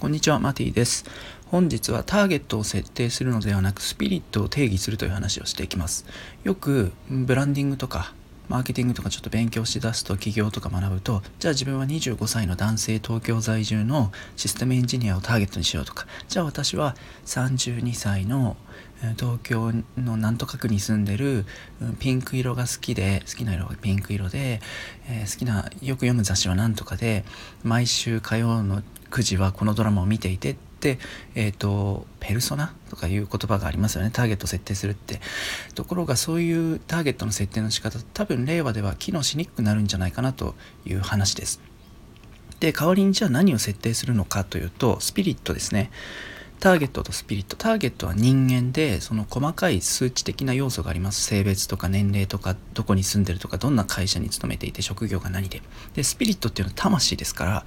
[0.00, 1.04] こんにちは、マティです。
[1.48, 6.06] 本日はターゲットを設定するのではなく、スピリットを定義するという話をしていきます。
[6.42, 8.14] よく、ブランディングとか、
[8.50, 16.06] マーケティングとかちょっと勉強しだすと企業とか学ぶとじゃあ自分は25歳の男性東京在住のシステムエンジニアをターゲットにしようとか。
[16.28, 18.56] じゃあ私は32歳の
[19.16, 21.46] 東京のなんとか区に住んでる
[22.00, 24.60] ピンク色が好きで好きな色がピンク色で、
[25.08, 27.24] えー、好きなよく読む雑誌は何とかで
[27.62, 30.69] 毎週火曜の9時はこのドラマを見ていてって、
[31.34, 34.10] えーと、ペルソナとかいう言葉がありますよね。
[34.12, 35.20] ターゲット設定するって。
[35.74, 40.54] ところがそういうターゲットの設定の仕方多分令和では機能しにくくなるんじゃないかなと
[40.86, 41.60] いう話です。
[42.60, 45.90] で代わりにじゃあ何を設定するのかというとスピリットですね。
[46.60, 47.56] ターゲットとスピリット。
[47.56, 51.22] ターゲットは人間でその細かい数値的な要素があります。
[51.24, 55.62] 性別とか年齢とかどこに住んでるとかどんな会社に勤めていて職業が何で。
[55.94, 57.64] でスピリットっていうのは魂ですから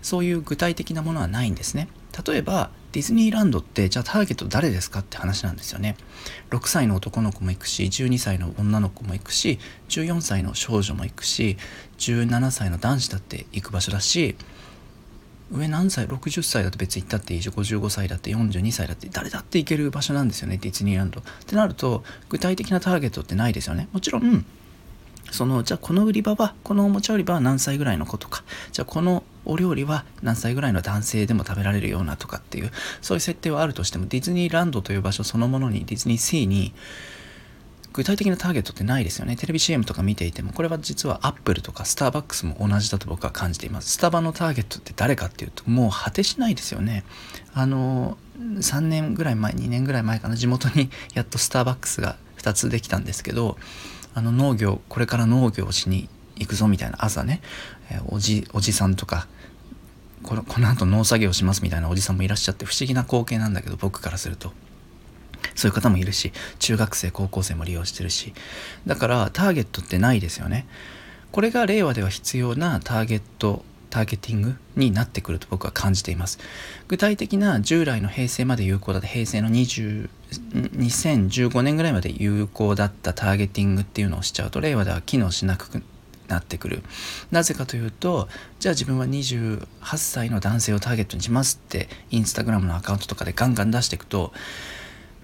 [0.00, 1.88] そういう具体的なものはないんですね。
[2.26, 5.96] 例えばディズニーランドってじゃあターゲット誰ですかって話なんですよね。
[6.50, 11.56] 6歳の男の子も行くし12歳の女の子も行くし14歳の少女も行くし
[11.98, 14.36] 17歳の男子だって行く場所だし
[15.50, 21.20] 上何歳60歳だと別に行ったっていいし55歳だって42歳だって誰だって行ける場所なんですよねディズニーランド。
[21.20, 23.88] ってなると具体的なターゲットってないですよね。
[23.92, 24.44] もちろん
[25.30, 36.74] そのじゃあこの売り場はこのおもちゃ売り場は何歳ぐらいの子とかじゃあこのお料理は何歳ぐらいの男性でも食べられるようなとかっていうそういう設定はあるとしてもディズニーランドという場所そのものにディズニーシーに
[37.92, 39.36] 具体的なターゲットってないですよね。
[39.36, 43.90] テレビ CM とか見ていてもこれは実はアップルとかスターバックスも同じだと僕は感じています。
[43.90, 47.04] スタバのターゲットって誰かっていうともう果てしないですよね。
[47.52, 53.58] あの3年ぐらい前2年ぐらい前かな地元にやっとスターバックスが2つできたんですけど
[54.14, 56.08] あの農業これから農業をしに
[56.42, 57.40] 行くぞみたいな朝ね、
[57.90, 59.26] えー、おじおじさんとか
[60.22, 64.52] このこの後農作業しますみたいなおじさんもいらっしゃって不思議な光景なんだけど僕からすると。
[65.56, 68.32] そういう方もいるし中学生高校生も利用してるし。
[68.86, 70.66] だからターゲットってないですよね。
[71.32, 76.38] これが令和では必要なターゲットターゲティングになってくると僕は感じています。
[76.88, 85.82] 具体的な従来の平成まで有効だった平成の20 2015年ぐらいまで有効だったターゲティングっていうのをしちゃうと令和では機能しなく
[86.28, 86.82] なってくる。
[87.30, 88.28] なぜかというと
[88.58, 89.66] じゃあ自分は28
[89.98, 94.32] 歳の男性をターゲットにしますってインスタグラムのアカウントとかでガンガン出していくと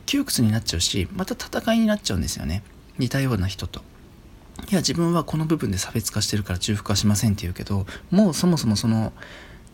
[0.06, 2.62] 窮屈になっちゃうしまた戦いになっちゃうんですよね。
[2.98, 3.80] 似たような人と。
[4.70, 9.12] いや自分はこの部分で差別化してるから重複はしませんって言うけどもうそもそもその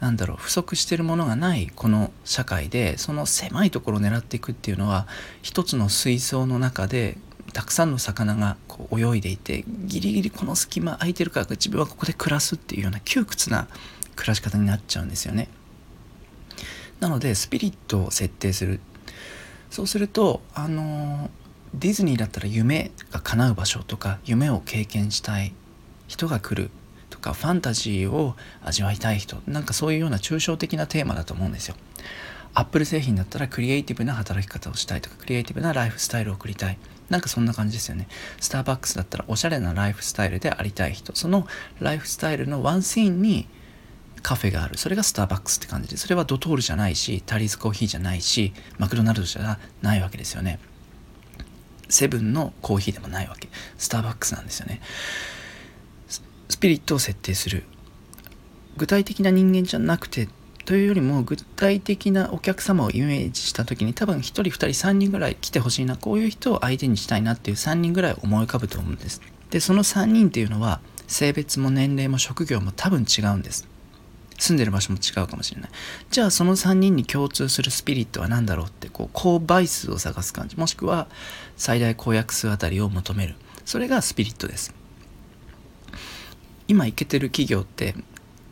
[0.01, 5.07] なんだろう不足してるものがないこの社会でその狭いところを狙っていくっていうのは
[5.43, 7.17] 一つの水槽の中で
[7.55, 13.69] たくさんの魚がこう泳いでいてギリギリこの隙間空いてるから自分はここで暮らすっていうような窮屈な
[14.17, 15.49] 暮らし方になっちゃうんですよね。
[16.99, 18.81] なのでスピリットを設定する
[19.71, 21.31] そうするとあの
[21.75, 25.55] ディズニーだったら夢が叶う場所とか夢を経験したい
[26.09, 26.71] 人が来る
[27.11, 28.35] とかファンタジーを
[28.65, 31.77] 味わいたい人なんかそういうような抽象的なテーマだと思うんですよ。
[32.55, 36.79] アップル製品だったらクリエイティブな働き方をしたいとかクリエイティブなライフスタイルを送りたい。
[37.11, 38.09] なんかそんな感じですよね。
[38.41, 41.15] スターバックスだったらおしゃれなライフスタイルでありたい人。
[41.15, 41.47] その
[41.81, 43.49] ライフスタイルのワンシーンに
[44.23, 44.79] カフェがある。
[44.79, 45.89] それがスターバックスって感じ。
[45.89, 50.61] でそれはドトールじゃないしタリーズコーヒーじゃないしマクドナルドじゃないわけですよね。
[51.89, 53.49] セブンのコーヒーでもないわけ。
[53.77, 54.81] スターバックスなんですよね。
[56.49, 57.65] スピリットを設定する。
[58.77, 60.29] 具体的な人間じゃなくて
[60.65, 69.21] というよりも具体的なお客様をイメージした時に多分1人2人3人ぐらい来てほしいなこういう人を相手にしたいなっていう3人ぐらい思い浮かぶと思うんです。
[69.51, 73.69] でその3人っていうのは性別も年齢も職業も多分違うんです。
[74.39, 75.71] 住んでる場所も違うかもしれない。
[76.11, 80.57] じゃあその3人に共通するスピリットは何だろうってこう高倍数を探す感じ。
[80.57, 81.09] もしくは
[81.57, 83.37] 最大公約数あたりを求める。
[83.65, 84.75] それがスピリットです。
[86.69, 87.95] 今いけてる企業って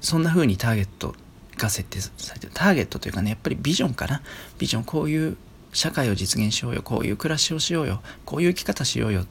[0.01, 1.15] そんな風にターゲット
[1.57, 4.23] が設定されてるターゲットというかねやっぱりビジョンかな。
[4.59, 5.37] ビジョンこういう
[5.73, 6.83] 社会を実現しようよ。
[6.83, 8.03] こういう暮らしをしようよ。
[8.25, 9.27] こういう生き方しようよ。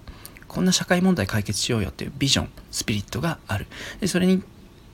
[0.47, 3.68] こんな社会問題解決しようよっていうビジョンスピリットがある。
[4.00, 4.44] でそれに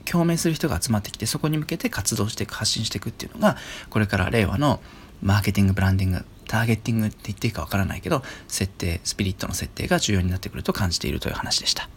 [0.04, 3.56] 共鳴する人が集まってきてそこに向けて活動していく発信していくっていうのが
[3.90, 4.80] これから令和の
[5.22, 11.90] マーケティングブランディングターゲッティングって言っていいかわからないけど設定スピリットの設定が重要になってくると感じているという話でした。